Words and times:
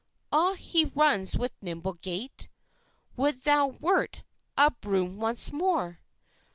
Ah, 0.31 0.53
he 0.53 0.85
runs 0.85 1.37
with 1.37 1.51
nimble 1.61 1.93
gait! 1.93 2.49
Would 3.17 3.41
thou 3.41 3.67
wert 3.67 4.23
a 4.57 4.71
broom 4.71 5.17
once 5.17 5.51
more! 5.53 6.01